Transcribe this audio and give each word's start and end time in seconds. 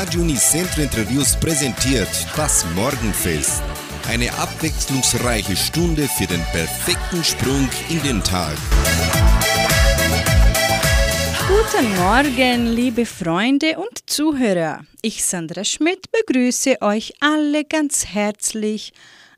Radio 0.00 0.20
Unicentro 0.20 0.82
Interviews 0.82 1.34
präsentiert 1.34 2.08
das 2.36 2.64
Morgenfest. 2.76 3.64
Eine 4.06 4.32
abwechslungsreiche 4.32 5.56
Stunde 5.56 6.06
für 6.06 6.26
den 6.28 6.40
perfekten 6.52 7.24
Sprung 7.24 7.68
in 7.88 8.00
den 8.04 8.22
Tag. 8.22 8.56
Guten 11.48 11.96
Morgen, 11.96 12.66
liebe 12.76 13.04
Freunde 13.06 13.76
und 13.76 14.08
Zuhörer. 14.08 14.84
Ich, 15.02 15.24
Sandra 15.24 15.64
Schmidt, 15.64 16.12
begrüße 16.12 16.80
euch 16.80 17.14
alle 17.18 17.64
ganz 17.64 18.06
herzlich 18.06 18.92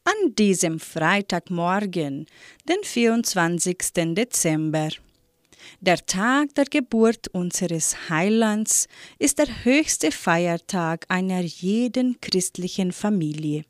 an 0.05 0.35
diesem 0.35 0.79
Freitagmorgen, 0.79 2.27
den 2.69 2.83
24. 2.83 3.79
Dezember. 4.15 4.91
Der 5.83 6.05
Tag 6.05 6.55
der 6.57 6.67
Geburt 6.67 7.29
unseres 7.29 8.11
Heilands 8.11 8.87
ist 9.19 9.39
der 9.39 9.65
höchste 9.65 10.13
Feiertag 10.13 11.07
einer 11.09 11.41
jeden 11.41 12.21
christlichen 12.21 12.93
Familie. 12.93 13.65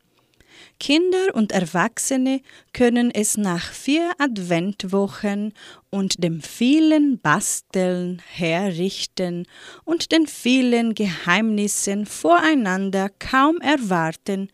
Kinder 0.81 1.33
und 1.35 1.53
Erwachsene 1.53 2.41
können 2.73 3.13
es 3.13 3.37
nach 3.37 3.73
vier 3.73 4.11
Adventwochen 4.19 5.55
und 5.91 6.25
dem 6.25 6.43
vielen 6.43 7.21
Basteln, 7.21 8.21
Herrichten 8.29 9.47
und 9.85 10.11
den 10.11 10.27
vielen 10.27 10.97
Geheimnissen 10.97 12.07
voreinander 12.07 13.09
kaum 13.21 13.61
erwarten, 13.61 14.51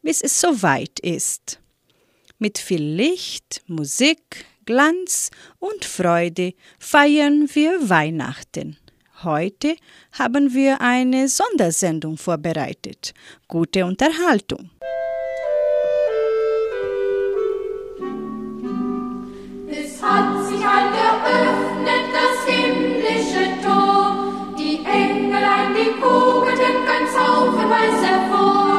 bis 0.00 0.22
es 0.22 0.40
soweit 0.40 1.00
ist. 1.00 1.58
Mit 2.38 2.58
viel 2.58 2.84
Licht, 2.84 3.62
Musik, 3.66 4.46
Glanz 4.70 5.32
und 5.58 5.84
Freude 5.84 6.54
feiern 6.78 7.48
wir 7.54 7.90
Weihnachten. 7.90 8.76
Heute 9.24 9.74
haben 10.12 10.54
wir 10.54 10.80
eine 10.80 11.26
Sondersendung 11.26 12.16
vorbereitet. 12.16 13.12
Gute 13.48 13.84
Unterhaltung. 13.84 14.70
Es 19.66 20.00
hat 20.00 20.46
sich 20.46 20.64
ein 20.64 20.92
geöffnet 21.00 22.06
das 22.14 22.54
himmlische 22.54 23.60
Tor, 23.64 24.54
die 24.56 24.76
Engelein, 24.86 25.74
die 25.74 25.90
kugelten 26.00 26.86
ganz 26.86 27.10
haufenweise 27.18 28.06
hervor, 28.06 28.69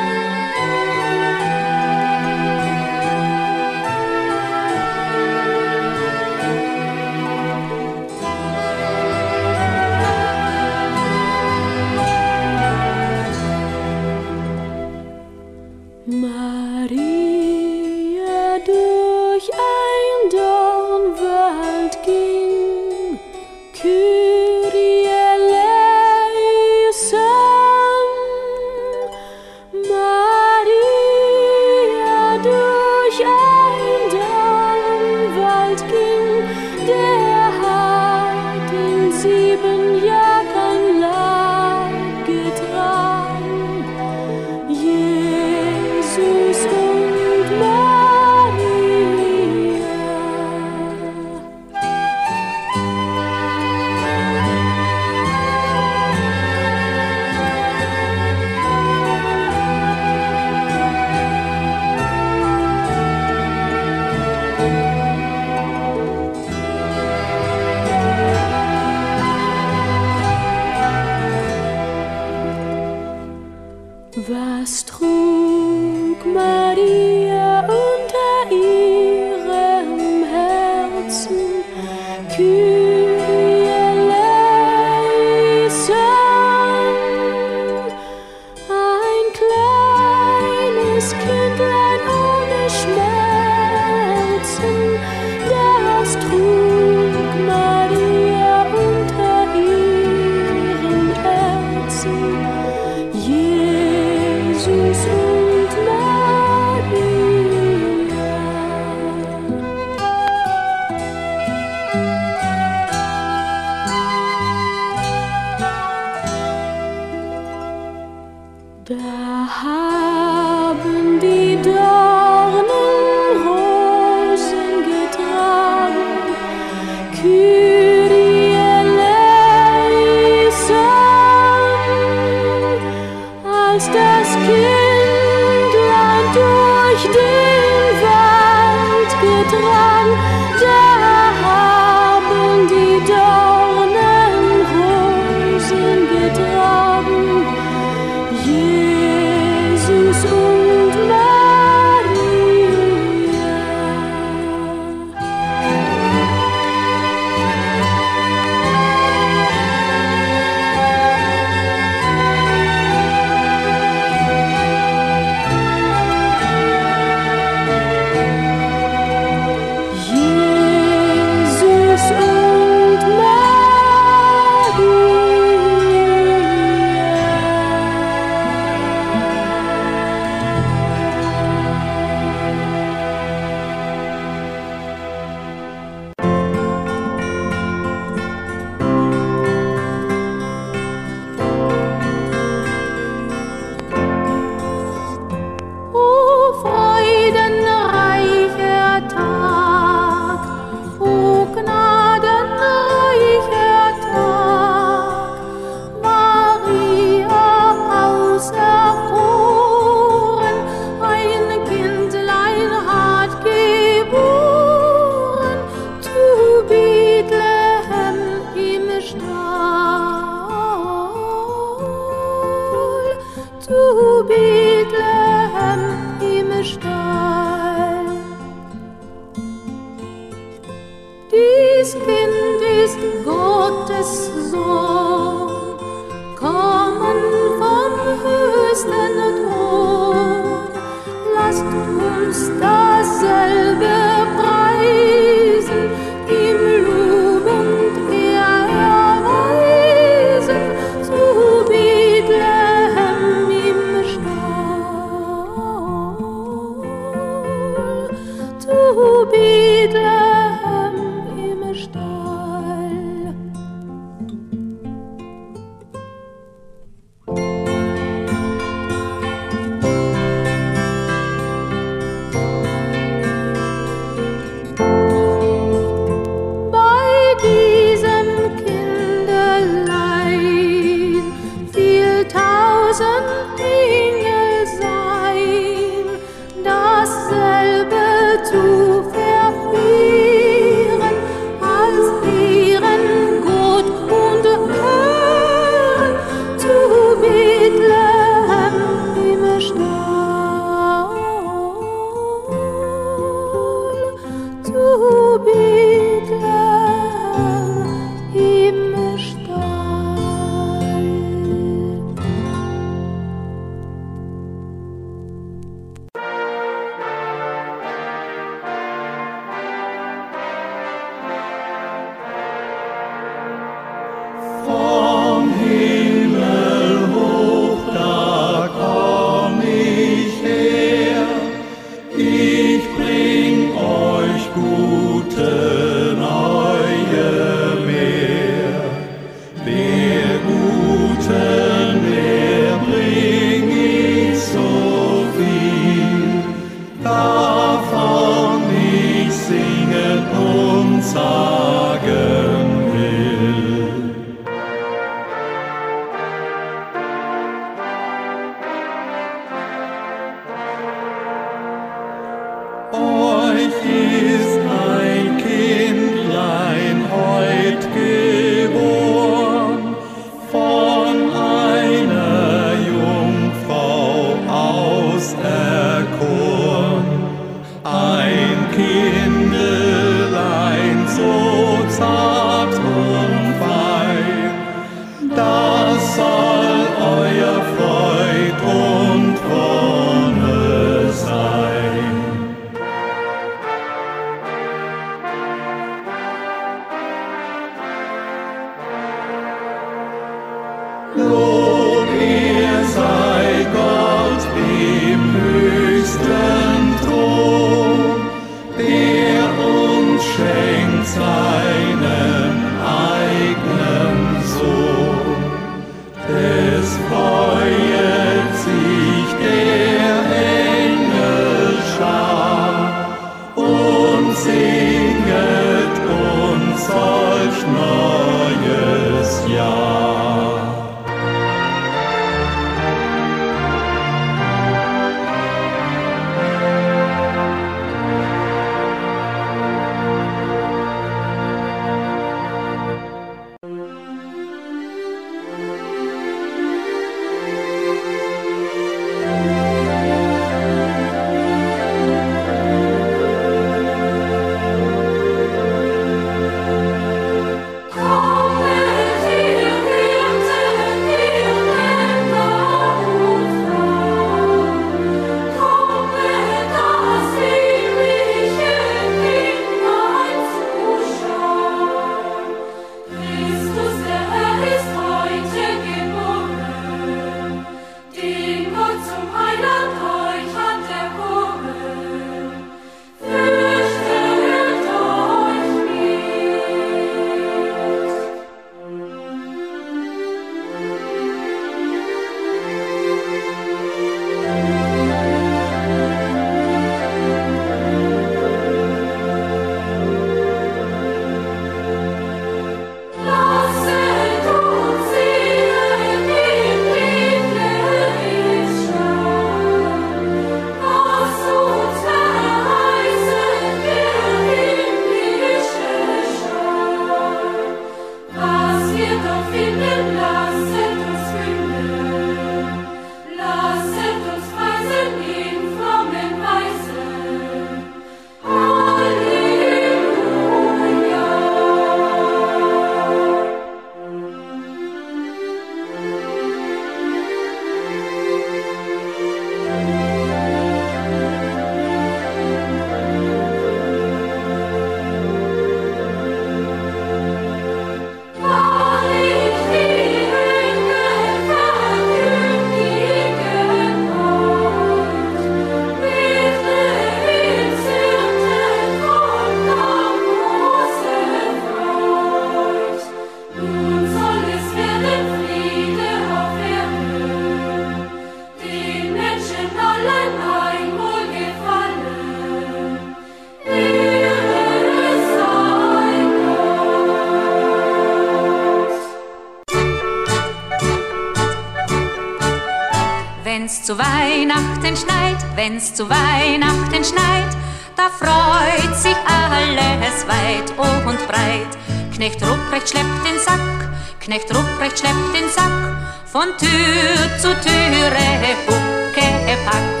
wenn's 585.61 585.93
zu 585.93 586.09
Weihnachten 586.09 587.03
schneit, 587.03 587.55
da 587.95 588.09
freut 588.09 588.95
sich 588.97 589.15
alles 589.27 590.27
weit 590.27 590.71
und 591.05 591.27
breit. 591.27 591.77
Knecht 592.15 592.41
Ruprecht 592.41 592.89
schleppt 592.89 593.27
den 593.27 593.37
Sack, 593.37 593.89
Knecht 594.19 594.49
Ruprecht 594.49 594.97
schleppt 594.97 595.35
den 595.35 595.47
Sack, 595.49 595.97
von 596.25 596.47
Tür 596.57 597.37
zu 597.37 597.49
Türe, 597.61 598.57
Huckepack. 598.65 599.81
Heißer 599.81 600.00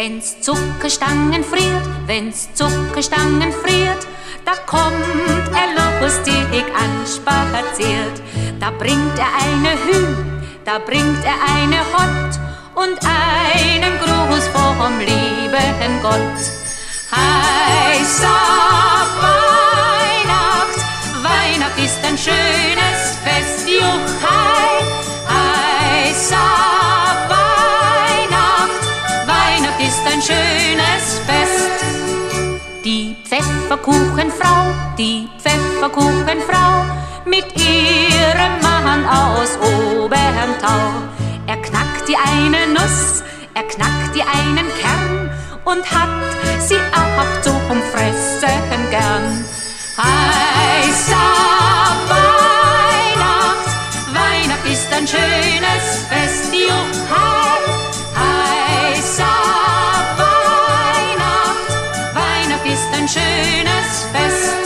Wenn's 0.00 0.40
Zuckerstangen 0.40 1.42
friert, 1.42 1.82
wenn's 2.06 2.48
Zuckerstangen 2.54 3.52
friert, 3.52 4.06
da 4.44 4.52
kommt 4.64 4.94
er 5.52 5.74
lustig 5.74 6.64
anspaziert. 6.72 8.22
Da 8.60 8.70
bringt 8.70 9.18
er 9.18 9.26
eine 9.42 9.70
Hü, 9.70 10.14
da 10.64 10.78
bringt 10.78 11.24
er 11.24 11.34
eine 11.52 11.80
Hott 11.92 12.32
und 12.76 12.96
einen 13.02 13.98
Gruß 13.98 14.46
vom 14.54 15.00
lieben 15.00 16.00
Gott. 16.00 16.38
Heißer 17.10 18.28
Weihnacht, 19.20 20.78
Weihnacht 21.24 21.78
ist 21.84 21.98
ein 22.04 22.16
schönes 22.16 23.18
Fest, 23.24 23.68
Juchhei. 23.68 24.78
Heißer 25.26 26.77
ein 30.12 30.22
schönes 30.22 31.20
Fest. 31.26 31.84
Die 32.84 33.16
Pfefferkuchenfrau, 33.24 34.72
die 34.96 35.28
Pfefferkuchenfrau 35.38 36.84
mit 37.26 37.44
ihrem 37.56 38.54
Mann 38.62 39.04
aus 39.06 39.58
Oberntau. 39.58 41.02
Er 41.46 41.56
knackt 41.58 42.08
die 42.08 42.16
eine 42.16 42.72
Nuss, 42.72 43.22
er 43.54 43.64
knackt 43.64 44.14
die 44.14 44.22
einen 44.22 44.68
Kern 44.80 45.30
und 45.64 45.84
hat 45.90 46.08
sie 46.60 46.80
auch 46.92 47.42
zum 47.42 47.82
Fressen 47.92 48.90
gern. 48.90 49.44
Heißer 49.98 51.16
Weihnacht, 52.08 53.68
Weihnacht 54.14 54.66
ist 54.72 54.90
ein 54.92 55.06
schönes 55.06 55.47
schönes 63.08 63.90
Fest. 64.12 64.64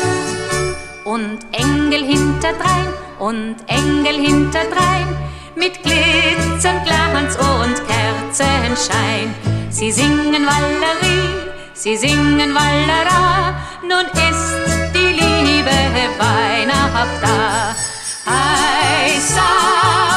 Und 1.04 1.38
Engel 1.52 2.04
hinterdrein, 2.04 2.88
und 3.18 3.56
Engel 3.66 4.16
hinterdrein, 4.26 5.08
mit 5.54 5.82
glitzernd 5.82 6.84
Glanz 6.84 7.36
und 7.36 7.76
Kerzenschein. 7.88 9.34
Sie 9.70 9.92
singen 9.92 10.44
Wallerie, 10.46 11.50
sie 11.74 11.96
singen 11.96 12.54
Wallera, 12.54 13.54
nun 13.82 14.06
ist 14.28 14.92
die 14.94 15.12
liebe 15.20 15.76
Weihnacht 16.18 17.22
da. 17.22 17.74
Heißer 18.24 20.11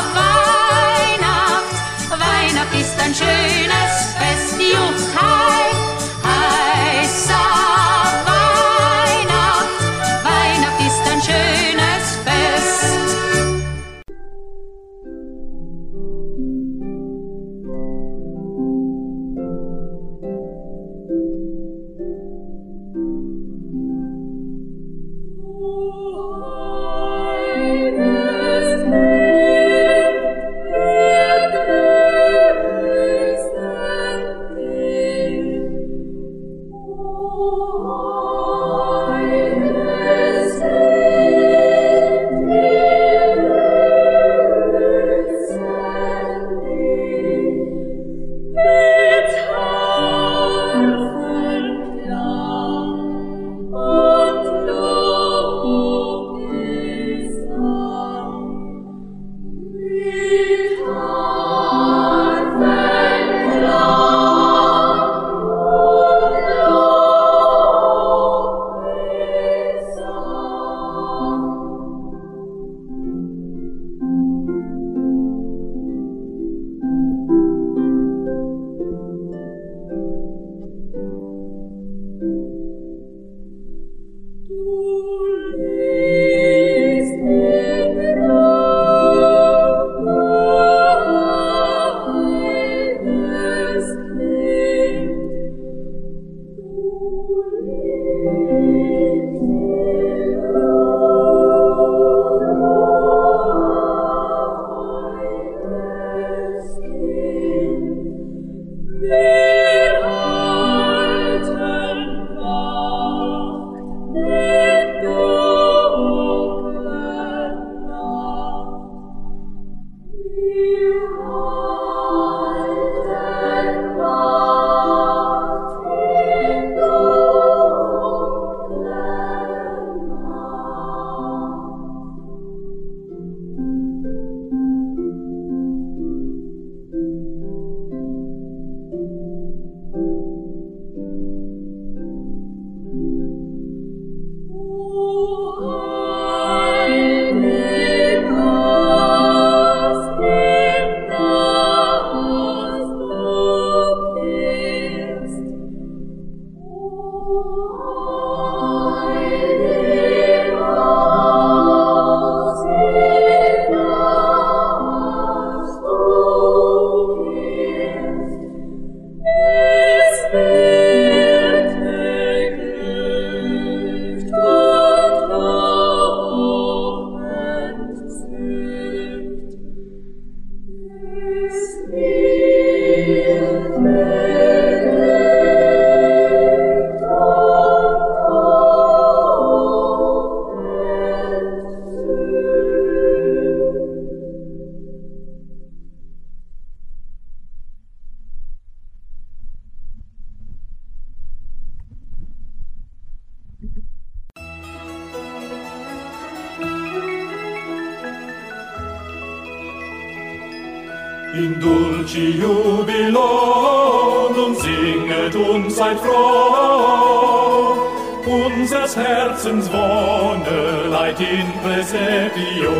unseres 218.76 218.96
Herzens 218.96 219.72
Wonne 219.72 220.88
leit 220.90 221.20
in 221.20 221.52
Präsepio 221.64 222.72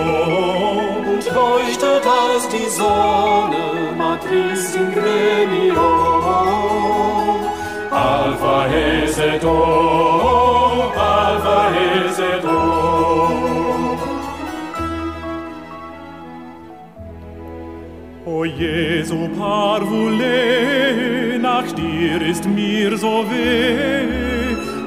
und 1.12 1.26
leuchtet 1.34 2.06
als 2.06 2.48
die 2.50 2.70
Sonne 2.70 3.94
Matris 3.98 4.76
in 4.76 4.94
Gremio 4.94 5.90
Alpha 7.92 8.66
Heseto 8.66 10.92
Alpha 10.96 11.70
Heseto 11.76 12.60
O 18.26 18.44
Jesu 18.44 19.30
parvule, 19.38 21.38
nach 21.40 21.72
dir 21.72 22.22
ist 22.22 22.46
mir 22.46 22.98
so 22.98 23.24
weh, 23.30 24.25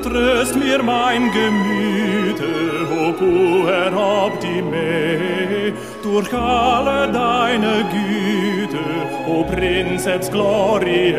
tröst 0.08 0.56
mir 0.56 0.82
mein 0.82 1.30
Gemüte, 1.32 2.52
o 3.00 3.12
puer 3.12 3.92
optime, 3.96 5.72
durch 6.02 6.32
alle 6.34 7.08
deine 7.12 7.84
Güte, 7.92 8.84
o 9.26 9.44
princeps 9.44 10.30
gloriae, 10.30 11.16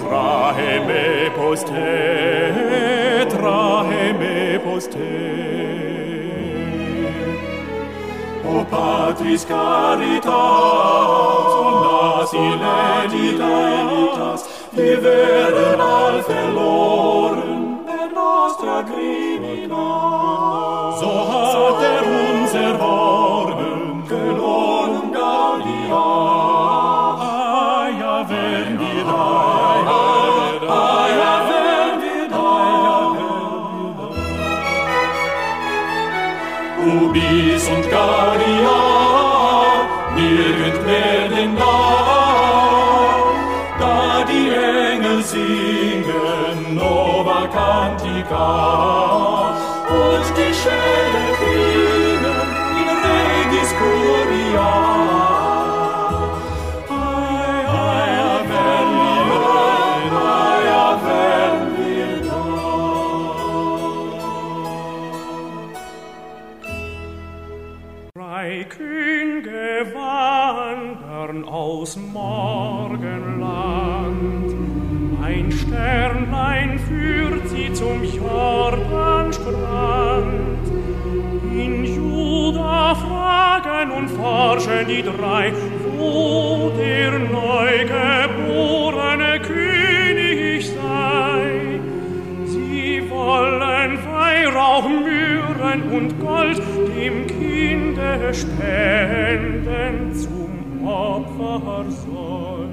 trahe 0.00 0.80
me 0.88 1.30
poste, 1.36 1.88
trahe 3.30 4.14
me 4.20 4.58
poste. 4.58 5.38
O 8.44 8.64
patris 8.64 9.44
caritas, 9.44 10.32
omnas 11.68 12.32
in 12.32 12.60
editas, 13.04 14.40
viverem 14.72 15.80
al 15.80 16.22
felor, 16.22 17.27
nostra 18.58 18.82
crimina 18.82 19.86
so 20.98 21.10
hat 21.30 21.82
er 21.82 22.02
uns 22.20 22.54
erworben 22.54 24.02
gelorn 24.08 25.12
gallia 25.12 26.06
aia 27.28 28.16
vendida 28.30 29.26
aia 30.78 31.34
vendida 31.48 32.48
aia 32.64 32.98
vendida 33.14 33.68
ubis 36.90 37.64
und 37.68 37.84
gallia 37.90 38.47
Drei 68.18 68.66
Könige 68.68 69.86
wandern 69.94 71.44
aus 71.44 71.96
Morgenland. 71.96 73.06
Ein 75.22 75.52
Sternlein 75.52 76.80
führt 76.80 77.48
sie 77.48 77.72
zum 77.72 78.02
Jordanstrand. 78.02 80.66
In 81.52 81.84
Juda 81.84 82.96
fragen 82.96 83.92
und 83.92 84.08
forschen 84.08 84.88
die 84.88 85.04
drei, 85.04 85.52
wo 85.96 86.72
der 86.76 87.20
neugeborene 87.20 89.38
König 89.42 90.66
sei. 90.66 91.78
Sie 92.46 93.08
wollen 93.10 94.04
Weihrauch, 94.04 94.88
Myrrhen 94.88 95.82
und 95.92 96.18
Gold 96.18 96.60
spenden 98.32 100.14
zum 100.14 100.86
Opfersold. 100.86 102.68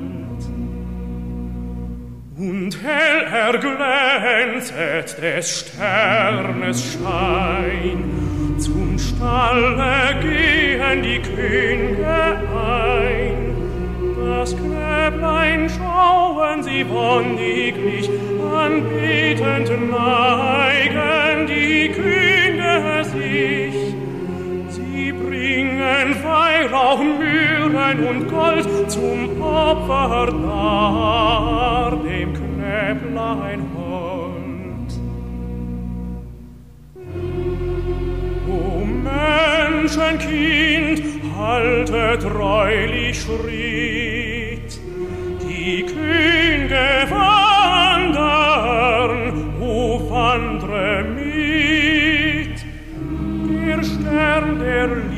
Und 2.38 2.78
hell 2.84 3.24
erglänzet 3.32 5.18
des 5.22 5.60
Sternes 5.60 6.94
Schein, 6.94 8.04
zum 8.58 9.00
Stalle 9.00 10.20
gehen 10.22 11.02
die 11.02 11.22
Könige 11.22 12.40
ein. 12.54 13.56
Das 14.18 14.56
Knäblein 14.56 15.70
schauen 15.70 16.62
sie 16.62 16.86
wonniglich, 16.90 18.10
anbetend 18.54 19.90
neigen 19.90 21.48
die 21.48 21.90
Könige 21.90 23.04
sich. 23.06 23.85
Bringen 25.86 26.16
Weihrauch, 26.24 27.00
Myrrhen 27.00 28.00
und 28.08 28.28
Gold 28.28 28.68
zum 28.90 29.40
Opfer 29.42 30.32
dar, 30.32 31.92
dem 32.04 32.34
Knäblein 32.34 33.62
hold. 33.76 34.92
O 38.48 38.84
Menschenkind, 39.84 41.04
halte 41.38 42.18
treulich 42.20 43.22
Schritt, 43.22 44.80
die 45.44 45.86
Könige 45.86 46.88
wandern, 47.12 48.34
o 49.62 50.10
wandre 50.10 51.04
mit. 51.04 52.58
Der 53.68 53.84
Stern 53.84 54.60
der 54.60 54.88
Liebe, 54.88 55.15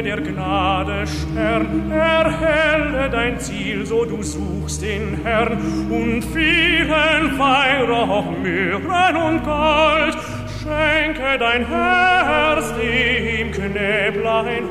der 0.00 0.20
Gnade 0.20 1.04
Stern, 1.06 1.90
erhelle 1.90 3.10
dein 3.10 3.38
Ziel, 3.38 3.84
so 3.84 4.04
du 4.04 4.22
suchst 4.22 4.80
den 4.80 5.20
Herrn, 5.22 5.58
und 5.90 6.22
vielen 6.22 7.38
Weihrauch, 7.38 8.30
Myrrhen 8.42 9.16
und 9.16 9.44
Gold, 9.44 10.16
schenke 10.62 11.38
dein 11.38 11.66
Herz 11.66 12.72
dem 12.76 13.50
Knäblein 13.52 14.64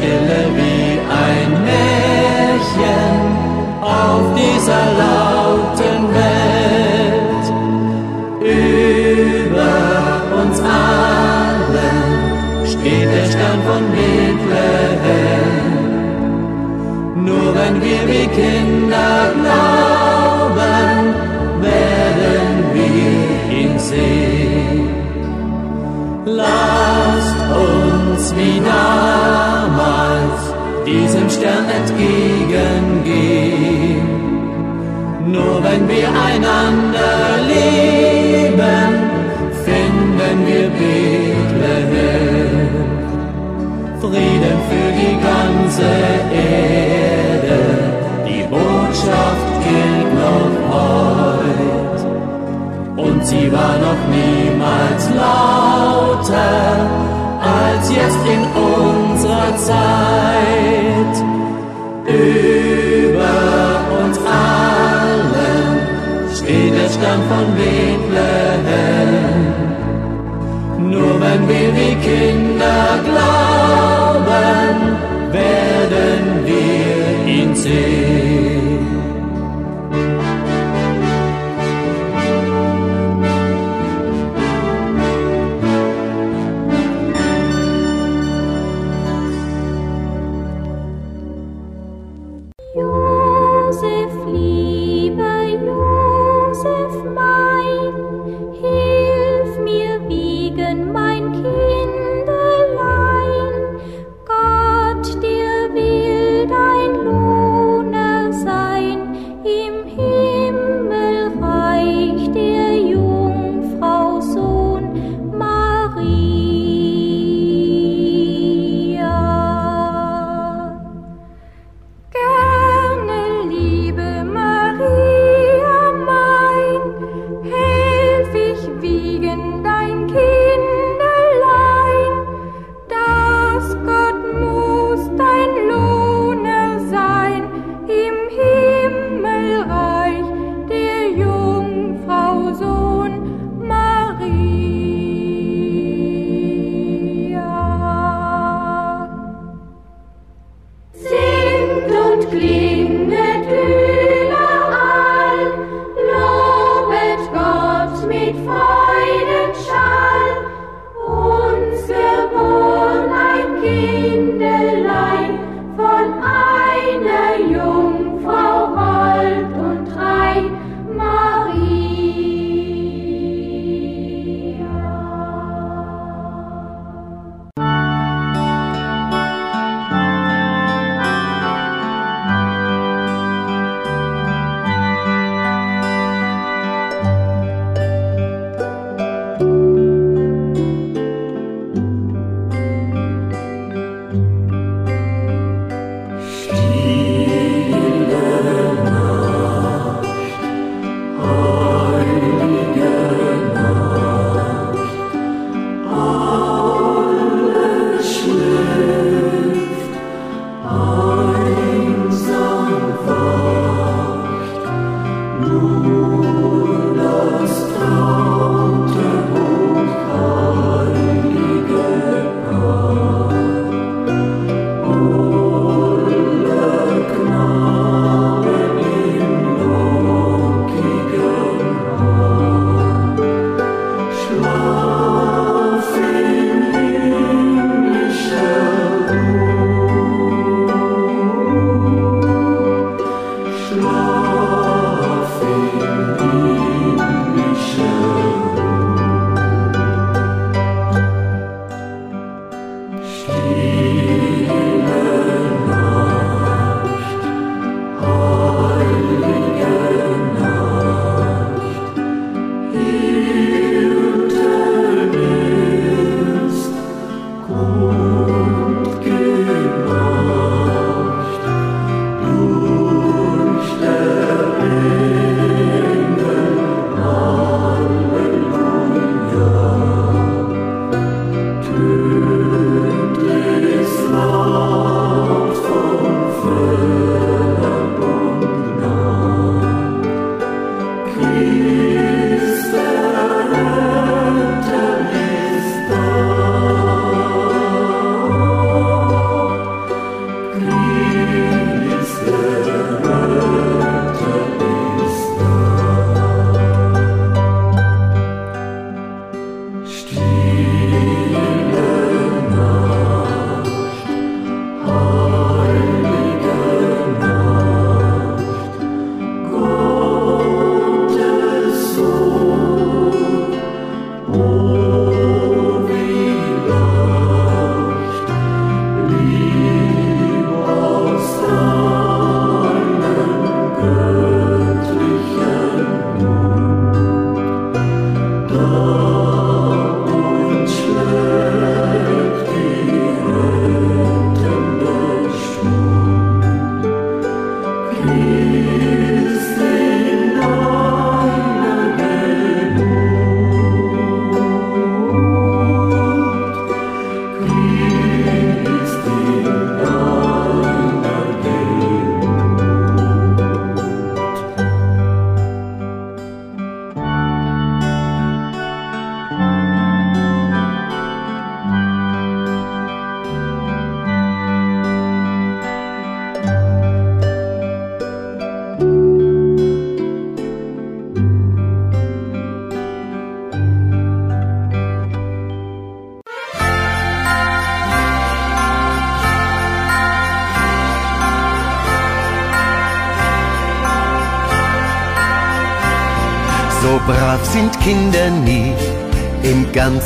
Stille 0.00 0.40
wie 0.56 0.98
ein 1.26 1.50
Märchen 1.62 3.20
auf 3.82 4.22
dieser 4.34 4.84
lauten 5.02 6.02
Welt. 6.16 7.46
Über 8.40 9.72
uns 10.40 10.58
allen 10.60 12.00
steht 12.64 13.08
der 13.12 13.26
Stern 13.26 13.60
von 13.68 13.82
Bethlehem. 13.92 15.58
Nur 17.26 17.48
wenn 17.54 17.76
wir 17.82 18.00
wie 18.08 18.26
Kinder 18.28 19.14
glauben, 19.42 21.14
werden 21.60 22.50
wir 22.72 23.18
ihn 23.54 23.78
sehen. 23.78 24.88
Lasst 26.24 27.38
uns 27.54 28.34
wie 28.34 28.60
damals 28.60 29.19
diesem 30.90 31.30
Stern 31.30 31.66
entgegengehen. 31.78 34.08
Nur 35.26 35.62
wenn 35.62 35.88
wir 35.88 36.08
einander 36.08 37.38
lieben, 37.52 38.88
finden 39.66 40.36
wir 40.48 40.66
Bethlehem. 40.78 42.68
Frieden 44.00 44.58
für 44.70 44.90
die 45.00 45.16
ganze 45.30 45.90
Erde, 46.32 47.60
die 48.26 48.42
Botschaft 48.54 49.48
gilt 49.64 50.10
noch 50.24 50.54
heut. 50.72 52.00
Und 52.96 53.20
sie 53.24 53.46
war 53.52 53.74
noch 53.86 54.02
niemals 54.18 55.02
lauter 55.22 56.60
als 57.40 57.84
jetzt 57.90 58.24
in 58.26 58.42
unserer 59.20 59.56
Zeit. 59.56 61.16
Über 62.06 63.36
uns 64.02 64.18
allen 64.18 65.80
steht 66.34 66.74
der 66.74 66.88
Stern 66.88 67.22
von 67.28 67.46
Bethlehem. 67.56 69.38
Nur 70.90 71.20
wenn 71.20 71.48
wir 71.48 71.68
wie 71.76 71.96
Kinder 71.96 72.98
glauben, 73.04 74.76
werden 75.32 76.22
wir 76.46 77.32
ihn 77.32 77.54
sehen. 77.54 78.09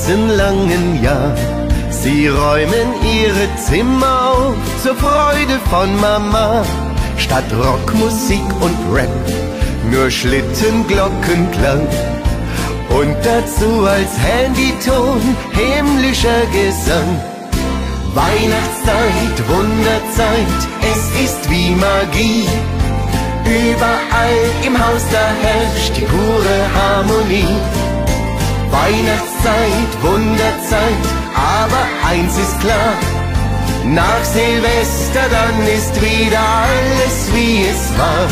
Ganzen 0.05 0.37
langen 0.37 1.03
Jahr. 1.03 1.35
Sie 1.91 2.29
räumen 2.29 2.89
ihre 3.03 3.49
Zimmer 3.57 4.33
auf 4.33 4.83
zur 4.83 4.95
Freude 4.97 5.59
von 5.71 5.99
Mama. 5.99 6.63
Statt 7.17 7.45
Rockmusik 7.53 8.45
und 8.61 8.77
Rap, 8.93 9.09
nur 9.91 10.11
Schlittenglockenklang. 10.11 11.87
Und 12.91 13.17
dazu 13.23 13.87
als 13.87 14.13
Handyton 14.19 15.21
himmlischer 15.53 16.43
Gesang. 16.53 17.11
Weihnachtszeit, 18.15 19.37
Wunderzeit, 19.49 20.61
es 20.93 21.25
ist 21.25 21.51
wie 21.51 21.71
Magie. 21.71 22.47
Überall 23.47 24.41
im 24.67 24.75
Haus, 24.79 25.03
da 25.11 25.27
herrscht 25.43 25.97
die 25.97 26.05
pure 26.05 26.57
Harmonie. 26.75 27.84
Weihnachtszeit, 28.75 29.91
Wunderzeit, 30.03 31.07
aber 31.35 31.83
eins 32.11 32.37
ist 32.37 32.61
klar. 32.61 32.95
Nach 33.85 34.25
Silvester 34.25 35.27
dann 35.31 35.67
ist 35.67 35.95
wieder 36.03 36.41
alles 36.41 37.17
wie 37.35 37.67
es 37.67 37.99
war. 37.99 38.29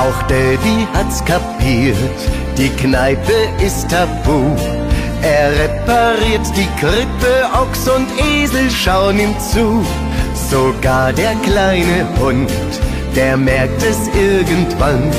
Auch 0.00 0.22
Daddy 0.28 0.88
hat's 0.94 1.22
kapiert, 1.24 1.96
die 2.56 2.70
Kneipe 2.70 3.34
ist 3.62 3.90
tabu. 3.90 4.79
Er 5.22 5.50
repariert 5.52 6.46
die 6.56 6.68
Krippe, 6.80 7.46
Ochs 7.52 7.88
und 7.88 8.08
Esel 8.18 8.70
schauen 8.70 9.20
ihm 9.20 9.34
zu. 9.38 9.84
Sogar 10.50 11.12
der 11.12 11.34
kleine 11.42 12.06
Hund, 12.18 12.50
der 13.14 13.36
merkt 13.36 13.82
es 13.82 14.08
irgendwann, 14.08 15.10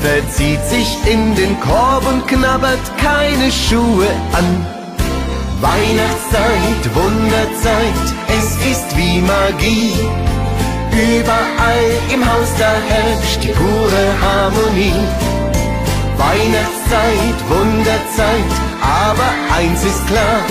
verzieht 0.00 0.64
sich 0.64 0.96
in 1.06 1.34
den 1.36 1.58
Korb 1.60 2.06
und 2.08 2.26
knabbert 2.26 2.80
keine 2.98 3.50
Schuhe 3.52 4.08
an. 4.32 4.66
Weihnachtszeit, 5.60 6.94
Wunderzeit, 6.94 8.14
es 8.28 8.56
ist 8.70 8.96
wie 8.96 9.20
Magie. 9.20 9.94
Überall 10.92 11.90
im 12.12 12.24
Haus, 12.24 12.48
da 12.58 12.72
herrscht 12.88 13.42
die 13.42 13.52
pure 13.52 14.04
Harmonie. 14.20 14.92
Weihnachtszeit, 16.18 17.38
Wunderzeit, 17.48 18.65
aber 18.86 19.28
eins 19.56 19.84
ist 19.84 20.06
klar. 20.06 20.42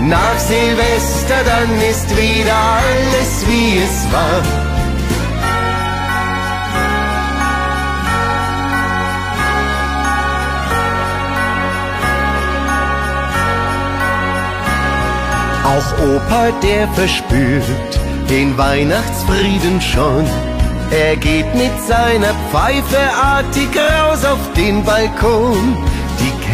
Nach 0.00 0.38
Silvester 0.38 1.40
dann 1.46 1.80
ist 1.90 2.10
wieder 2.16 2.54
alles 2.78 3.46
wie 3.48 3.78
es 3.78 4.12
war. 4.12 4.42
Auch 15.64 15.92
Opa, 16.04 16.50
der 16.62 16.86
verspürt 16.88 18.00
den 18.28 18.56
Weihnachtsfrieden 18.58 19.80
schon. 19.80 20.24
Er 20.90 21.16
geht 21.16 21.52
mit 21.54 21.72
seiner 21.88 22.34
Pfeife 22.50 22.98
artig 23.20 23.68
raus 23.76 24.24
auf 24.24 24.52
den 24.56 24.84
Balkon. 24.84 25.76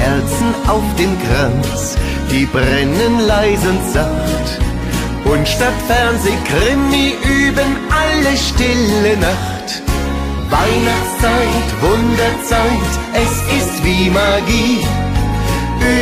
Kerzen 0.01 0.55
auf 0.67 0.83
dem 0.99 1.15
Kranz, 1.25 1.97
die 2.31 2.47
brennen 2.47 3.21
leise 3.27 3.69
und 3.69 3.85
sacht. 3.93 4.49
Und 5.25 5.47
statt 5.47 5.79
Fernsehkrimi 5.87 7.17
üben 7.23 7.73
alle 8.03 8.35
stille 8.37 9.17
Nacht. 9.19 9.69
Weihnachtszeit, 10.49 11.69
Wunderzeit, 11.83 12.91
es 13.13 13.35
ist 13.59 13.85
wie 13.85 14.09
Magie. 14.09 14.81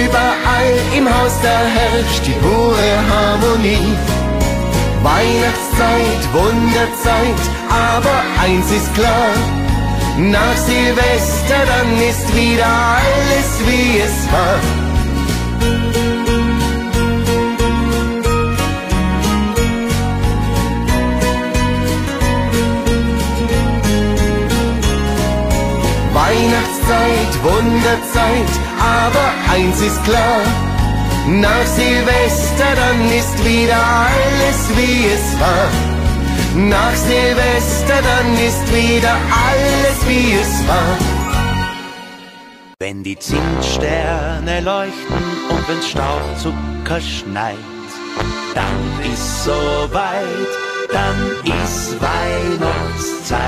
Überall 0.04 0.74
im 0.96 1.06
Haus, 1.06 1.34
da 1.42 1.58
herrscht 1.76 2.24
die 2.24 2.38
pure 2.40 2.90
Harmonie. 3.10 3.96
Weihnachtszeit, 5.02 6.22
Wunderzeit, 6.32 7.42
aber 7.68 8.16
eins 8.44 8.70
ist 8.70 8.94
klar. 8.94 9.57
Nach 10.20 10.56
Silvester 10.56 11.64
dann 11.64 11.96
ist 12.02 12.34
wieder 12.34 12.66
alles 12.66 13.50
wie 13.66 14.00
es 14.00 14.32
war. 14.32 14.58
Weihnachtszeit, 26.14 27.32
Wunderzeit, 27.44 28.50
aber 28.80 29.54
eins 29.54 29.80
ist 29.80 30.02
klar. 30.02 30.42
Nach 31.28 31.66
Silvester 31.66 32.74
dann 32.74 33.08
ist 33.16 33.44
wieder 33.44 33.76
alles 33.76 34.68
wie 34.76 35.06
es 35.06 35.38
war. 35.38 35.87
Nach 36.58 36.92
Silvester 36.92 38.02
dann 38.02 38.34
ist 38.34 38.74
wieder 38.74 39.12
alles 39.12 40.08
wie 40.08 40.32
es 40.32 40.66
war. 40.66 40.98
Wenn 42.80 43.04
die 43.04 43.16
Zimtsterne 43.16 44.60
leuchten 44.62 45.22
und 45.50 45.68
wenn's 45.68 45.88
Staubzucker 45.88 47.00
schneit, 47.00 47.54
dann 48.56 49.12
ist 49.12 49.44
soweit, 49.44 50.48
dann 50.90 51.30
ist 51.62 51.96
Weihnachtszeit. 52.00 53.38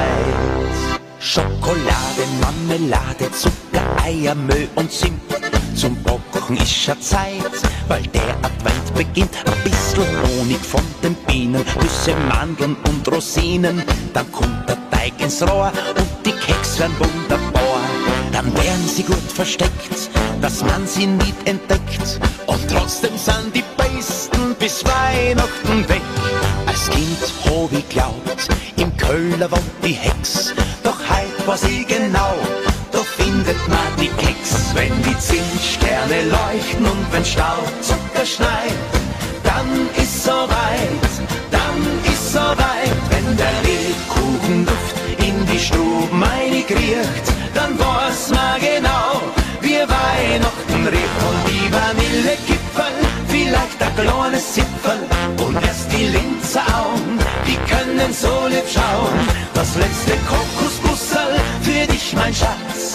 Schokolade, 1.18 2.24
Marmelade, 2.40 3.28
Zucker, 3.32 4.04
Eier, 4.04 4.36
Mehl 4.36 4.68
und 4.76 4.90
Zimt. 4.92 5.49
Zum 5.74 5.96
Bocken 6.02 6.56
ist 6.56 6.74
schon 6.74 7.00
Zeit, 7.00 7.52
weil 7.88 8.02
der 8.02 8.36
Advent 8.42 8.94
beginnt. 8.94 9.30
Ein 9.46 9.70
bisschen 9.70 10.04
Honig 10.22 10.60
von 10.60 10.82
den 11.02 11.14
Bienen, 11.26 11.64
Nüsse, 11.80 12.14
Mandeln 12.28 12.76
und 12.88 13.10
Rosinen. 13.10 13.82
Dann 14.12 14.30
kommt 14.32 14.68
der 14.68 14.76
Teig 14.90 15.12
ins 15.18 15.42
Rohr 15.42 15.72
und 15.96 16.26
die 16.26 16.32
Keks 16.32 16.78
werden 16.78 16.94
wunderbar. 16.98 17.80
Dann 18.32 18.54
werden 18.54 18.86
sie 18.86 19.02
gut 19.02 19.32
versteckt, 19.34 20.10
dass 20.40 20.62
man 20.62 20.86
sie 20.86 21.06
nicht 21.06 21.36
entdeckt. 21.46 22.20
Und 22.46 22.60
trotzdem 22.68 23.16
sind 23.16 23.54
die 23.54 23.64
besten 23.76 24.54
bis 24.58 24.84
Weihnachten 24.84 25.88
weg. 25.88 26.02
Als 26.66 26.90
Kind 26.90 27.18
hab 27.44 27.72
ich 27.72 27.88
glaubt, 27.88 28.48
im 28.76 28.96
Köhler 28.96 29.50
wohnt 29.50 29.84
die 29.84 29.92
Hex. 29.92 30.54
Doch 30.82 30.98
heut 30.98 31.46
weiß 31.46 31.64
ich 31.64 31.86
genau, 31.86 32.34
da 32.92 32.98
findet 32.98 33.68
man 33.68 33.90
die 33.98 34.10
Keks. 34.22 34.74
Wenn 34.74 34.94
die 35.02 35.18
Zimtsterne 35.18 36.22
leuchten 36.30 36.86
und 36.86 37.12
wenn 37.12 37.24
Staubzucker 37.24 38.24
schneit, 38.24 38.80
dann 39.42 39.68
ist 39.96 40.24
soweit, 40.24 41.12
dann 41.50 41.78
ist 42.12 42.32
soweit. 42.32 42.96
Wenn 43.10 43.36
der 43.36 43.56
Lebkuchenduft 43.68 44.96
in 45.18 45.46
die 45.46 45.58
Stube 45.58 45.90
riecht, 46.70 47.26
dann 47.54 47.78
weiß 47.78 48.30
man 48.30 48.60
genau, 48.60 49.20
wie 49.60 49.80
Weihnachten 49.98 50.86
riecht. 50.86 51.20
Und 51.28 51.40
die 51.50 51.66
Vanillekipferl, 51.72 52.98
vielleicht 53.28 53.82
ein 53.82 53.96
kleines 53.96 54.52
Zipferl 54.54 55.00
und 55.46 55.56
erst 55.62 55.90
die 55.92 56.06
Linzer 56.06 56.66
Augen, 56.80 57.18
die 57.46 57.58
können 57.70 58.12
so 58.12 58.46
lieb 58.48 58.68
schauen. 58.72 59.18
Das 59.54 59.74
letzte 59.76 60.12
Kokosbusserl 61.20 61.40
für 61.62 61.86
dich, 61.92 62.12
mein 62.14 62.34
Schatz, 62.34 62.92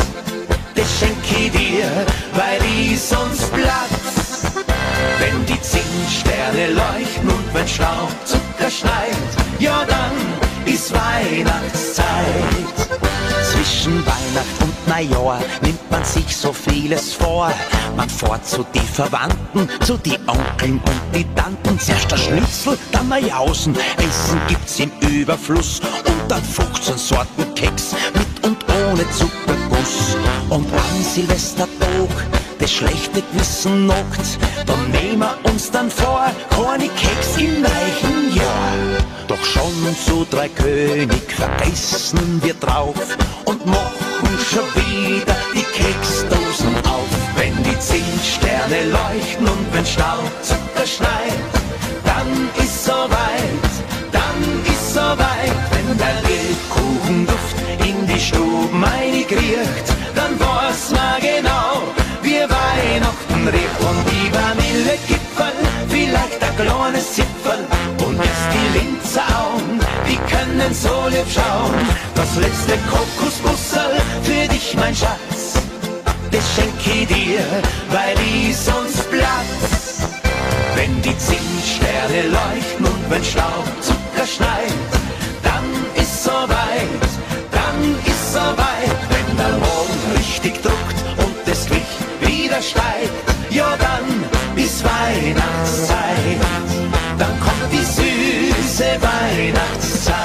das 0.76 1.00
schenk 1.00 1.18
ich 1.32 1.52
dir, 1.52 1.90
weil 2.34 2.60
ich 2.64 3.02
sonst 3.02 3.52
platz. 3.54 4.44
Wenn 5.20 5.46
die 5.46 5.62
Zimtsterne 5.62 6.74
leuchten 6.74 7.30
und 7.30 7.54
wenn 7.54 7.68
Staubzucker 7.68 8.70
schneit, 8.70 9.16
ja 9.60 9.86
dann 9.88 10.12
ist 10.66 10.94
Weihnachtszeit. 10.94 13.05
Zwischen 13.56 14.06
Weihnacht 14.06 14.62
und 14.62 14.88
Neujahr 14.88 15.40
nimmt 15.62 15.90
man 15.90 16.04
sich 16.04 16.36
so 16.36 16.52
vieles 16.52 17.14
vor. 17.14 17.52
Man 17.96 18.10
fährt 18.10 18.46
zu 18.46 18.66
die 18.74 18.80
Verwandten, 18.80 19.70
zu 19.82 19.98
die 19.98 20.18
Onkeln 20.28 20.80
und 20.80 21.02
die 21.16 21.26
Tanten. 21.36 21.80
Zuerst 21.80 22.12
der 22.12 22.18
Schnitzel, 22.18 22.78
dann 22.92 23.10
Jausen. 23.26 23.76
Essen 23.98 24.42
gibt's 24.48 24.80
im 24.80 24.92
Überfluss 25.00 25.80
und 25.80 26.30
dann 26.32 26.44
15 26.44 26.98
Sorten 26.98 27.56
Keks 27.56 27.96
mit 28.14 28.46
und 28.46 28.58
ohne 28.70 29.10
Zuckerguss. 29.12 30.18
Und 30.50 30.68
am 30.74 31.04
Silvestertag 31.04 32.35
das 32.60 32.72
schlechte 32.72 33.22
Gewissen 33.22 33.86
knockt, 33.86 34.40
dann 34.66 34.92
nehmen 34.92 35.20
wir 35.20 35.52
uns 35.52 35.72
dann 35.72 35.90
vor, 35.90 36.26
keine 36.50 36.88
Keks 36.90 37.38
im 37.38 37.62
neuen 37.62 38.36
Jahr. 38.36 39.06
Doch 39.28 39.44
schon 39.44 39.96
zu 40.06 40.26
drei 40.30 40.50
König 40.50 41.32
vergessen 41.32 42.42
wir 42.44 42.54
drauf 42.56 42.96
und 43.46 43.66
machen 43.66 44.40
schon 44.50 44.66
wieder 44.76 45.36
die 45.54 45.64
Keksdosen 45.64 46.76
auf. 46.86 47.10
Wenn 47.36 47.56
die 47.64 47.78
zehn 47.80 48.20
Sterne 48.24 48.90
leuchten 48.92 49.48
und 49.48 49.74
wenn 49.74 49.86
Staubzucker 49.86 50.86
schneit, 50.86 51.52
dann 52.04 52.50
ist 52.64 52.86
soweit, 52.86 53.72
dann 54.12 54.74
ist 54.74 54.94
soweit. 54.94 55.56
Wenn 55.72 55.98
der 55.98 56.22
Lebkuchenduft 56.30 57.56
in 57.80 58.08
die 58.08 58.20
Stuben 58.20 58.84
einigriert, 58.84 59.88
dann 60.16 60.40
weiß 60.40 60.92
man 60.92 61.22
genau, 61.22 61.84
wie 62.36 62.50
Weihnachten 62.50 63.48
riecht 63.48 63.80
und 63.80 64.02
die 64.12 64.28
Vanillegipfel, 64.34 65.54
vielleicht 65.88 66.42
ein 66.44 66.56
kleines 66.58 67.14
Zipfel 67.14 67.60
und 68.06 68.20
ist 68.20 68.48
die 68.54 68.78
Linzer 68.78 69.22
die 70.08 70.18
können 70.34 70.74
so 70.74 71.08
lieb 71.10 71.26
schauen. 71.34 71.74
Das 72.14 72.36
letzte 72.36 72.78
Kokosbussel 72.92 73.92
für 74.24 74.48
dich, 74.48 74.76
mein 74.76 74.96
Schatz, 74.96 75.54
das 76.32 76.44
schenk 76.56 76.80
ich 76.86 77.08
dir, 77.08 77.46
weil 77.90 78.16
ich 78.20 78.56
sonst 78.56 79.10
platz. 79.10 80.08
Wenn 80.76 81.02
die 81.02 81.18
zehn 81.18 81.56
Sterne 81.64 82.22
leuchten 82.30 82.86
und 82.86 83.10
wenn 83.10 83.24
Staubzucker 83.24 84.28
schneit, 84.28 84.74
dann 85.42 85.66
ist 85.96 86.24
soweit, 86.24 87.05
wieder 92.56 92.62
steigt, 92.62 93.12
ja 93.50 93.76
dann 93.78 94.56
ist 94.56 94.84
Weihnachtszeit, 94.84 96.40
dann 97.18 97.40
kommt 97.40 97.72
die 97.72 97.84
süße 97.84 98.86
Weihnachtszeit. 99.02 100.16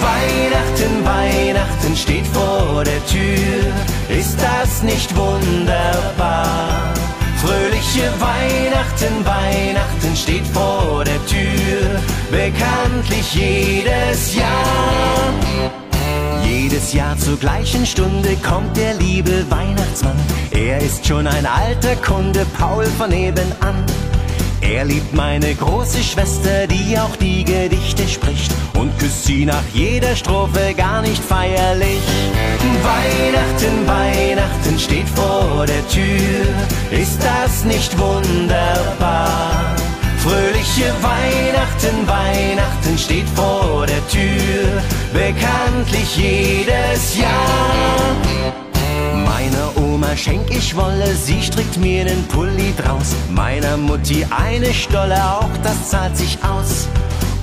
Weihnachten, 0.00 1.04
Weihnachten 1.04 1.96
steht 1.96 2.26
vor 2.28 2.84
der 2.84 3.04
Tür. 3.06 4.16
Ist 4.16 4.38
das 4.40 4.82
nicht 4.82 5.14
wunderbar? 5.16 6.94
Fröhliche 7.40 8.10
Weihnachten, 8.20 9.24
Weihnachten 9.24 10.16
steht 10.16 10.46
vor 10.48 11.04
der 11.04 11.24
Tür. 11.26 11.57
Bekanntlich 12.30 13.34
jedes 13.34 14.34
Jahr. 14.34 15.32
Jedes 16.44 16.92
Jahr 16.92 17.16
zur 17.16 17.38
gleichen 17.38 17.86
Stunde 17.86 18.36
kommt 18.36 18.76
der 18.76 18.94
liebe 18.94 19.50
Weihnachtsmann. 19.50 20.16
Er 20.50 20.78
ist 20.78 21.06
schon 21.06 21.26
ein 21.26 21.46
alter 21.46 21.96
Kunde, 21.96 22.44
Paul 22.58 22.84
von 22.84 23.10
nebenan. 23.10 23.84
Er 24.60 24.84
liebt 24.84 25.14
meine 25.14 25.54
große 25.54 26.02
Schwester, 26.02 26.66
die 26.66 26.98
auch 26.98 27.16
die 27.16 27.44
Gedichte 27.44 28.06
spricht 28.06 28.52
und 28.74 28.96
küsst 28.98 29.24
sie 29.24 29.46
nach 29.46 29.64
jeder 29.72 30.14
Strophe 30.14 30.74
gar 30.76 31.00
nicht 31.00 31.22
feierlich. 31.22 32.02
Weihnachten, 32.82 33.86
Weihnachten 33.86 34.78
steht 34.78 35.08
vor 35.08 35.64
der 35.66 35.86
Tür, 35.88 36.46
ist 36.90 37.18
das 37.22 37.64
nicht 37.64 37.98
wunderbar? 37.98 39.77
Fröhliche 40.18 40.92
Weihnachten, 41.00 42.06
Weihnachten 42.06 42.98
steht 42.98 43.28
vor 43.30 43.86
der 43.86 44.06
Tür, 44.08 44.82
bekanntlich 45.12 46.16
jedes 46.16 47.16
Jahr. 47.16 48.16
Meiner 49.24 49.76
Oma 49.76 50.16
schenk 50.16 50.50
ich 50.50 50.74
Wolle, 50.76 51.14
sie 51.14 51.40
strickt 51.40 51.76
mir 51.78 52.04
nen 52.04 52.24
Pulli 52.28 52.74
draus. 52.76 53.14
Meiner 53.30 53.76
Mutti 53.76 54.26
eine 54.30 54.74
Stolle, 54.74 55.16
auch 55.22 55.56
das 55.62 55.90
zahlt 55.90 56.16
sich 56.16 56.36
aus. 56.42 56.88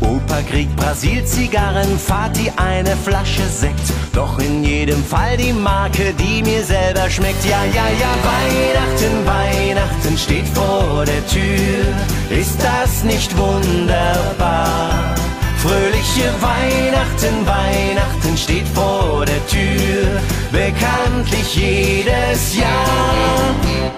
Opa 0.01 0.41
kriegt 0.49 0.75
Brasil-Zigarren, 0.75 1.99
Vati 1.99 2.51
eine 2.55 2.95
Flasche 2.97 3.47
Sekt. 3.47 3.93
Doch 4.13 4.39
in 4.39 4.63
jedem 4.63 5.03
Fall 5.03 5.37
die 5.37 5.53
Marke, 5.53 6.13
die 6.13 6.41
mir 6.43 6.63
selber 6.63 7.09
schmeckt. 7.09 7.43
Ja, 7.45 7.63
ja, 7.65 7.87
ja, 7.99 8.13
Weihnachten, 8.33 9.25
Weihnachten 9.25 10.17
steht 10.17 10.47
vor 10.49 11.05
der 11.05 11.25
Tür. 11.27 12.37
Ist 12.37 12.59
das 12.61 13.03
nicht 13.03 13.35
wunderbar? 13.37 15.15
Fröhliche 15.57 16.29
Weihnachten, 16.41 17.45
Weihnachten 17.45 18.37
steht 18.37 18.67
vor 18.67 19.25
der 19.25 19.47
Tür, 19.47 20.21
bekanntlich 20.51 21.55
jedes 21.55 22.55
Jahr. 22.55 23.94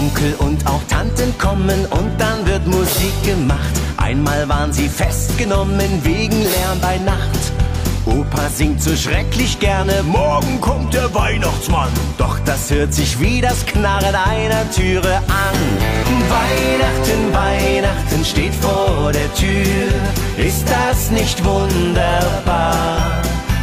Onkel 0.00 0.34
und 0.38 0.66
auch 0.66 0.80
Tanten 0.88 1.36
kommen 1.36 1.84
und 1.90 2.10
dann 2.18 2.46
wird 2.46 2.66
Musik 2.66 3.12
gemacht. 3.22 3.74
Einmal 3.98 4.48
waren 4.48 4.72
sie 4.72 4.88
festgenommen 4.88 6.02
wegen 6.02 6.40
Lärm 6.40 6.80
bei 6.80 6.96
Nacht. 7.04 7.52
Opa 8.06 8.48
singt 8.48 8.82
so 8.82 8.96
schrecklich 8.96 9.60
gerne, 9.60 10.02
morgen 10.04 10.58
kommt 10.62 10.94
der 10.94 11.14
Weihnachtsmann. 11.14 11.90
Doch 12.16 12.38
das 12.46 12.70
hört 12.70 12.94
sich 12.94 13.20
wie 13.20 13.42
das 13.42 13.66
Knarren 13.66 14.14
einer 14.14 14.70
Türe 14.70 15.18
an. 15.18 15.58
Weihnachten, 16.30 17.34
Weihnachten 17.34 18.24
steht 18.24 18.54
vor 18.54 19.12
der 19.12 19.32
Tür, 19.34 19.92
ist 20.38 20.64
das 20.66 21.10
nicht 21.10 21.44
wunderbar? 21.44 23.20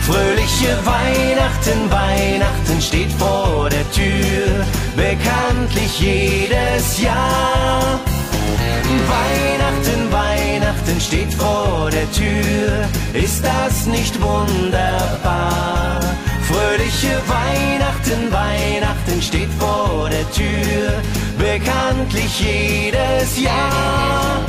Fröhliche 0.07 0.69
Weihnachten, 0.85 1.91
Weihnachten 1.91 2.81
steht 2.81 3.11
vor 3.11 3.69
der 3.69 3.83
Tür, 3.91 4.65
bekanntlich 4.95 5.99
jedes 5.99 7.01
Jahr. 7.01 7.99
Weihnachten, 9.09 10.09
Weihnachten 10.09 11.01
steht 11.01 11.33
vor 11.33 11.89
der 11.91 12.09
Tür, 12.13 12.87
ist 13.21 13.43
das 13.43 13.85
nicht 13.85 14.15
wunderbar? 14.21 15.99
Fröhliche 16.47 17.21
Weihnachten, 17.27 18.31
Weihnachten 18.31 19.21
steht 19.21 19.49
vor 19.59 20.09
der 20.09 20.31
Tür, 20.31 21.01
bekanntlich 21.37 22.39
jedes 22.39 23.37
Jahr. 23.41 24.39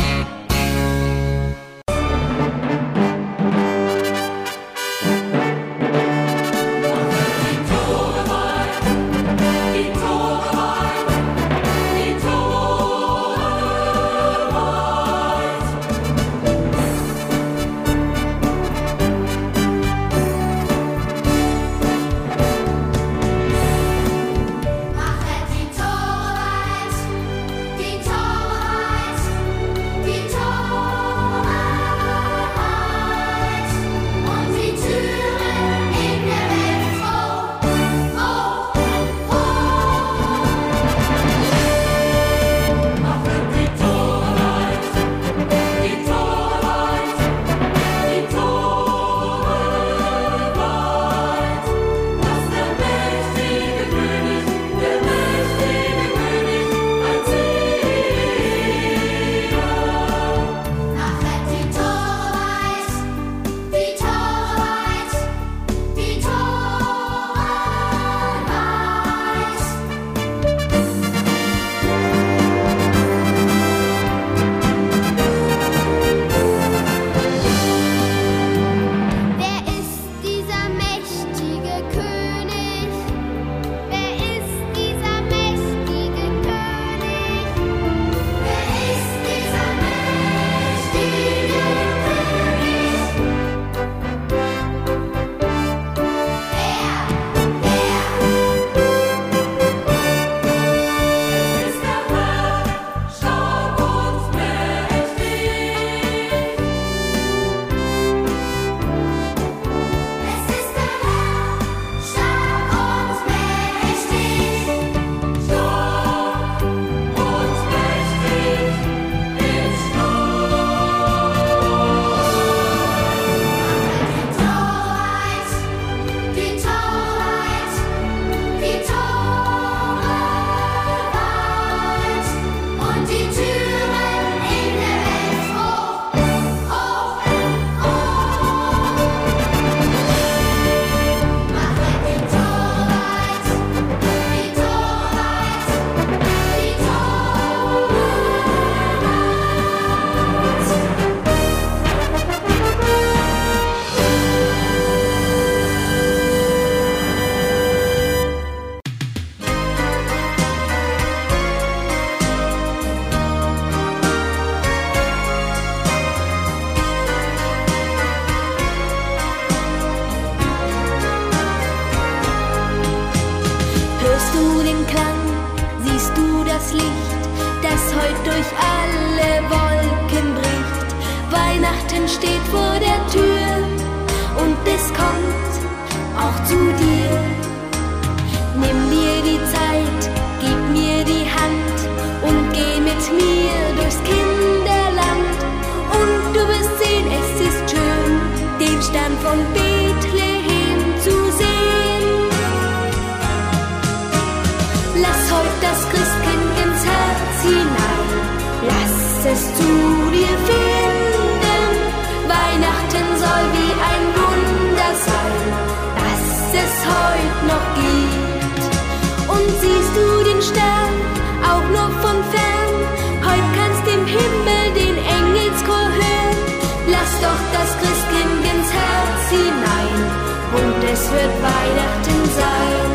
Es 230.98 231.12
wird 231.12 231.34
Weihnachten 231.42 232.20
sein. 232.40 232.90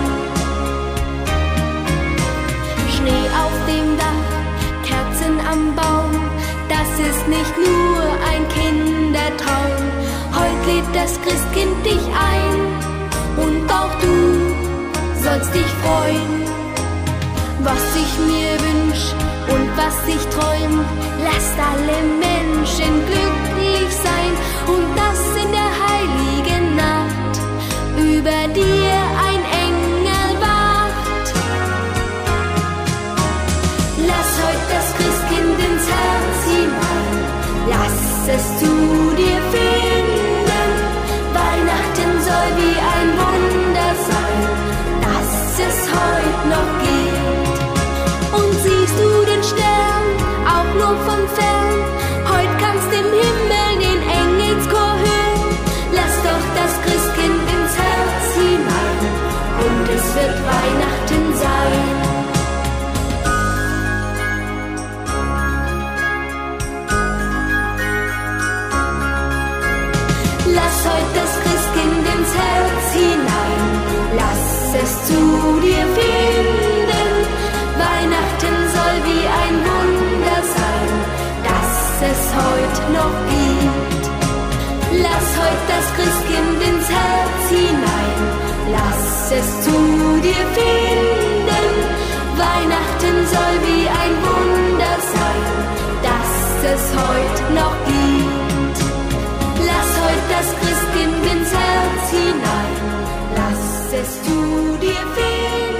Schnee 2.96 3.26
auf 3.44 3.56
dem 3.72 3.88
Dach, 4.02 4.30
Kerzen 4.88 5.36
am 5.52 5.76
Baum, 5.76 6.03
ist 7.10 7.28
nicht 7.28 7.56
nur 7.58 8.02
ein 8.30 8.44
Kindertraum. 8.58 9.84
Heute 10.40 10.64
lädt 10.68 10.90
das 10.94 11.20
Christkind 11.22 11.86
dich 11.86 12.06
ein 12.32 12.56
und 13.46 13.72
auch 13.72 13.94
du 14.00 14.18
sollst 15.24 15.54
dich 15.54 15.72
freuen. 15.84 16.34
Was 17.60 17.84
ich 18.04 18.14
mir 18.30 18.52
wünsch 18.68 19.04
und 19.54 19.68
was 19.78 19.98
ich 20.08 20.24
träum, 20.36 20.86
lasst 21.24 21.58
alle 21.72 21.98
Menschen 22.28 22.94
glücklich 23.10 23.90
sein 24.08 24.34
und 24.74 24.88
dass 25.00 25.22
in 25.44 25.52
der 25.60 25.72
heiligen 25.86 26.76
Nacht 26.76 27.36
über 27.98 28.54
dir 28.54 29.03
lass 38.28 38.62
es 38.62 39.03
noch 82.92 83.16
gibt. 83.32 84.04
Lass 85.02 85.28
heute 85.42 85.64
das 85.74 85.86
Christkind 85.98 86.60
ins 86.70 86.88
Herz 86.90 87.42
hinein, 87.50 88.20
lass 88.72 89.32
es 89.32 89.48
zu 89.66 89.78
dir 90.22 90.46
finden. 90.58 91.66
Weihnachten 92.38 93.18
soll 93.34 93.56
wie 93.68 93.86
ein 94.02 94.14
Wunder 94.28 94.96
sein, 95.16 95.44
dass 96.08 96.34
es 96.74 96.84
heute 96.98 97.44
noch 97.54 97.76
gibt. 97.86 98.78
Lass 99.70 99.90
heute 100.04 100.26
das 100.36 100.48
Christkind 100.62 101.22
ins 101.34 101.52
Herz 101.52 102.04
hinein, 102.12 102.74
lass 103.36 103.94
es 104.02 104.24
zu 104.24 104.78
dir 104.82 105.04
finden. 105.16 105.73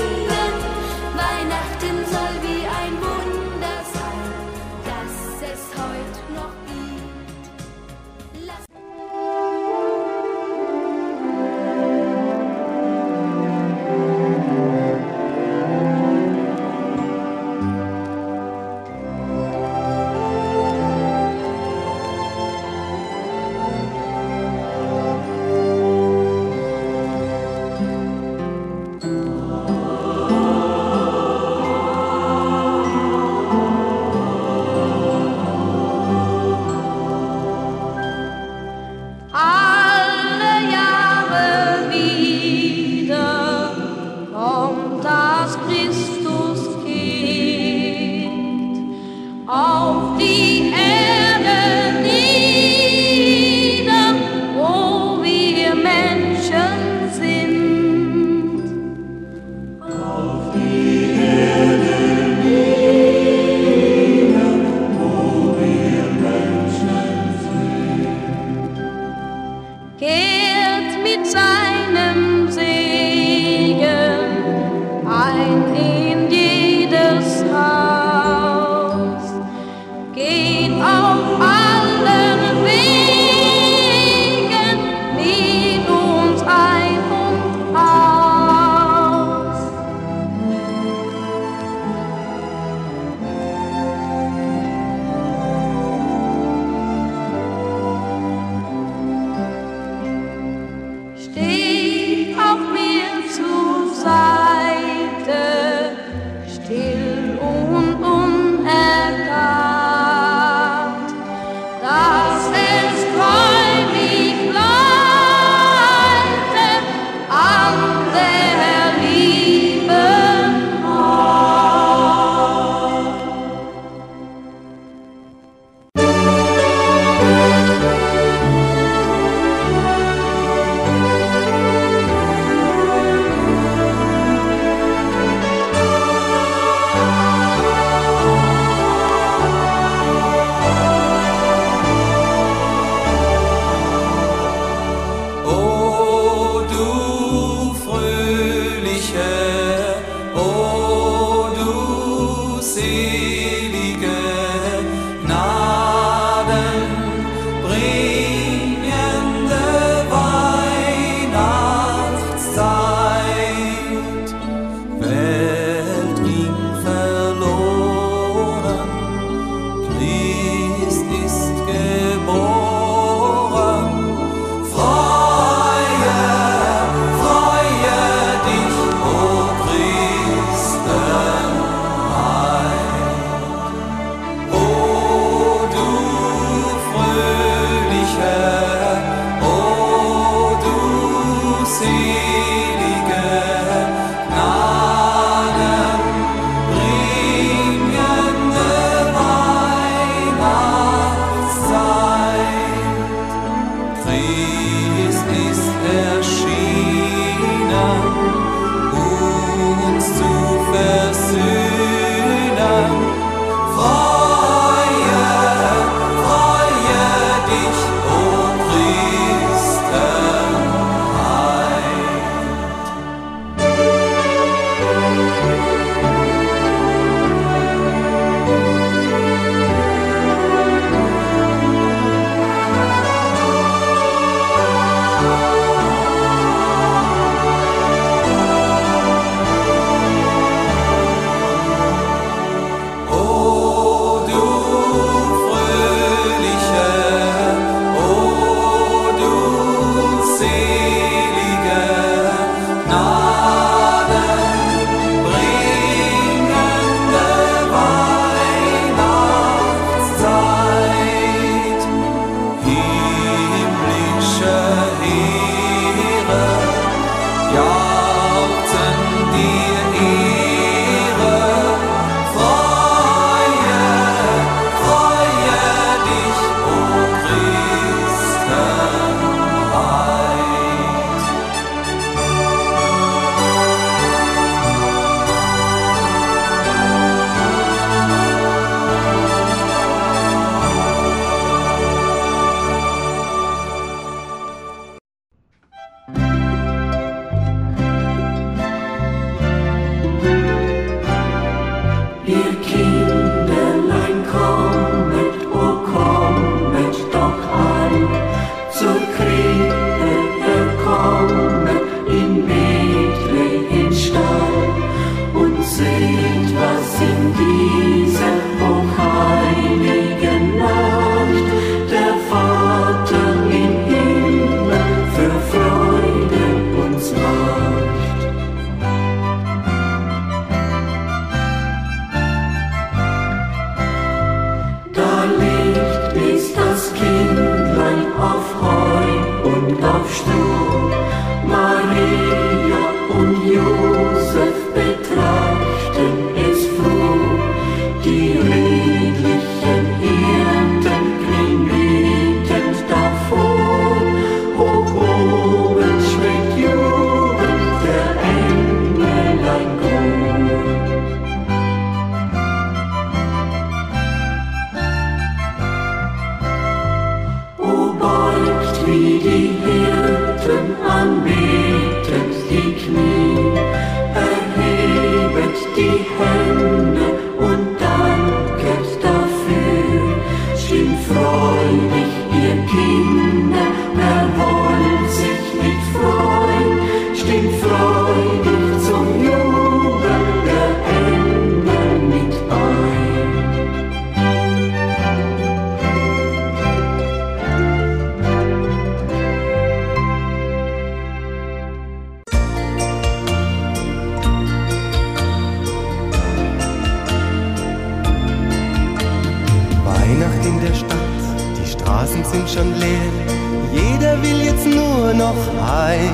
noch 415.34 415.72
ein. 415.72 416.14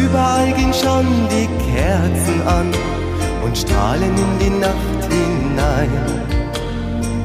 Überall 0.00 0.52
gehen 0.52 0.72
schon 0.72 1.06
die 1.30 1.48
Kerzen 1.72 2.46
an 2.46 2.70
und 3.44 3.56
strahlen 3.56 4.14
in 4.16 4.38
die 4.38 4.50
Nacht 4.50 5.02
hinein. 5.10 5.90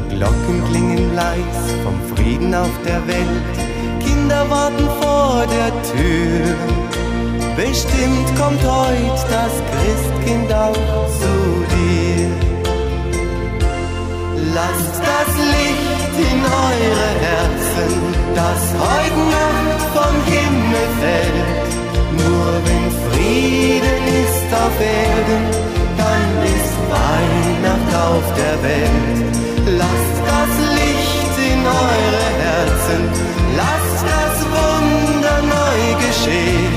Glocken 0.09 0.63
klingen 0.69 1.15
leis 1.15 1.59
vom 1.83 2.15
Frieden 2.15 2.53
auf 2.55 2.71
der 2.85 3.05
Welt, 3.07 3.57
Kinder 4.03 4.49
warten 4.49 4.87
vor 5.01 5.45
der 5.55 5.71
Tür. 5.91 6.55
Bestimmt 7.55 8.27
kommt 8.39 8.63
heute 8.63 9.25
das 9.29 9.53
Christkind 9.71 10.53
auch 10.53 11.07
zu 11.21 11.33
dir. 11.73 12.29
Lasst 14.53 14.99
das 15.11 15.31
Licht 15.53 16.31
in 16.31 16.39
eure 16.43 17.09
Herzen 17.25 18.16
das 18.37 18.61
heut 18.83 19.17
Nacht 19.35 19.81
vom 19.97 20.15
Himmel 20.33 20.87
fällt. 21.01 21.69
Nur 22.21 22.49
wenn 22.67 22.85
Frieden 23.05 24.01
ist 24.23 24.49
auf 24.63 24.77
Erden, 25.01 25.43
dann 26.01 26.27
ist 26.55 26.73
Weihnacht 26.95 27.91
auf 28.09 28.25
der 28.41 28.55
Welt. 28.67 29.35
Lasst 29.81 30.17
das 30.31 30.53
Licht 30.79 31.35
in 31.51 31.61
eure 31.85 32.27
Herzen, 32.45 33.01
lasst 33.61 34.01
das 34.13 34.37
Wunder 34.55 35.37
neu 35.55 35.81
geschehen. 36.05 36.75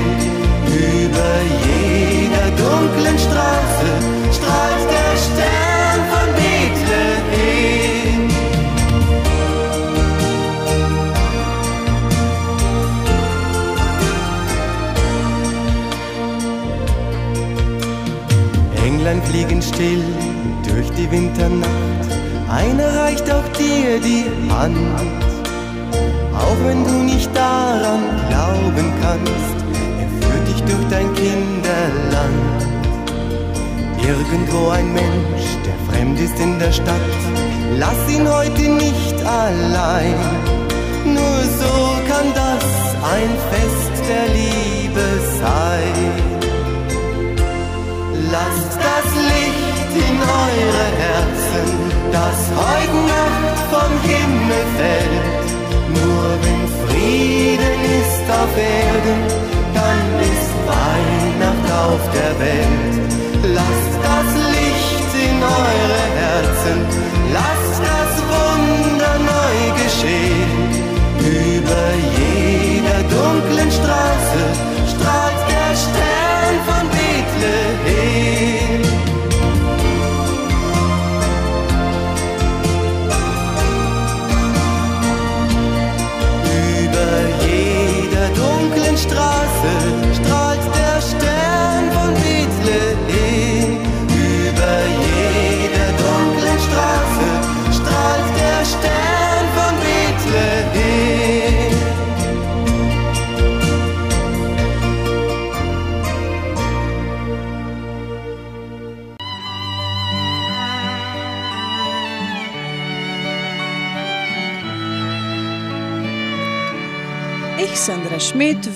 Über 0.89 1.33
jeder 1.69 2.47
dunklen 2.63 3.17
Straße 3.25 3.89
strahlt 4.35 4.85
der 4.95 5.11
Stern. 5.25 5.60
Fliegen 19.31 19.61
still 19.61 20.03
durch 20.67 20.89
die 20.97 21.09
Winternacht. 21.09 22.09
Einer 22.49 23.01
reicht 23.01 23.31
auch 23.31 23.47
dir 23.57 23.97
die 24.01 24.25
Hand. 24.51 24.75
Auch 26.35 26.57
wenn 26.65 26.83
du 26.83 26.91
nicht 27.11 27.33
daran 27.33 28.03
glauben 28.27 28.91
kannst, 29.01 29.55
er 30.01 30.09
führt 30.19 30.47
dich 30.49 30.61
durch 30.63 30.85
dein 30.89 31.13
Kinderland. 31.13 32.59
Irgendwo 34.05 34.67
ein 34.71 34.91
Mensch, 34.91 35.47
der 35.65 35.77
fremd 35.87 36.19
ist 36.19 36.37
in 36.37 36.59
der 36.59 36.73
Stadt, 36.73 37.09
lass 37.79 38.13
ihn 38.13 38.27
heute 38.27 38.63
nicht 38.63 39.15
allein. 39.25 40.15
Nur 41.05 41.39
so 41.61 41.73
kann 42.09 42.27
das 42.35 42.65
ein 43.15 43.31
Fest 43.49 43.93
der 44.09 44.27
Liebe 44.35 45.07
sein. 45.39 46.31
Lasst 48.31 48.77
das 48.77 49.07
Licht 49.29 49.91
in 50.09 50.17
eure 50.17 50.87
Herzen, 51.03 51.67
das 52.13 52.39
heute 52.55 52.99
Nacht 53.11 53.59
vom 53.73 53.91
Himmel 54.09 54.63
fällt. 54.77 55.49
Nur 55.99 56.27
wenn 56.43 56.61
Frieden 56.87 57.79
ist 57.99 58.25
auf 58.31 58.53
Erden, 58.57 59.21
dann 59.73 59.99
ist 60.21 60.51
Weihnacht 60.65 61.20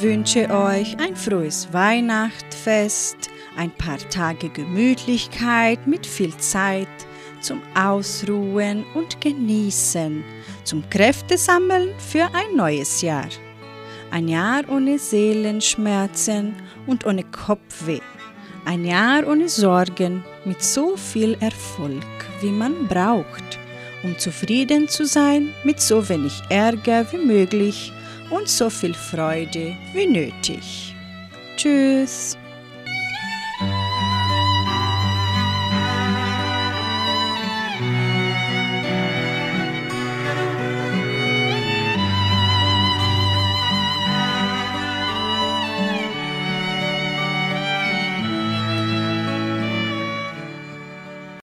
wünsche 0.02 0.50
euch 0.50 0.98
ein 1.00 1.16
frohes 1.16 1.68
Weihnachtsfest, 1.72 3.30
ein 3.58 3.72
paar 3.72 3.98
Tage 4.10 4.50
Gemütlichkeit 4.50 5.86
mit 5.88 6.06
viel 6.06 6.36
Zeit 6.38 6.88
zum 7.42 7.62
Ausruhen 7.76 8.84
und 8.94 9.22
Genießen, 9.22 10.24
zum 10.64 10.90
Kräftesammeln 10.90 11.90
für 11.98 12.26
ein 12.34 12.56
neues 12.56 13.02
Jahr. 13.02 13.30
Ein 14.12 14.28
Jahr 14.28 14.64
ohne 14.70 14.98
Seelenschmerzen 14.98 16.56
und 16.88 17.06
ohne 17.06 17.24
Kopfweh. 17.24 18.02
Ein 18.66 18.86
Jahr 18.86 19.28
ohne 19.28 19.48
Sorgen 19.48 20.24
mit 20.46 20.64
so 20.64 20.98
viel 20.98 21.38
Erfolg, 21.40 22.04
wie 22.42 22.52
man 22.52 22.88
braucht, 22.88 23.60
um 24.04 24.18
zufrieden 24.18 24.88
zu 24.88 25.06
sein 25.06 25.54
mit 25.64 25.80
so 25.80 26.08
wenig 26.10 26.42
Ärger 26.50 27.06
wie 27.12 27.18
möglich 27.26 27.92
und 28.30 28.48
so 28.48 28.70
viel 28.70 28.94
Freude 28.94 29.76
wie 29.94 30.08
nötig. 30.08 30.96
Tschüss. 31.58 32.38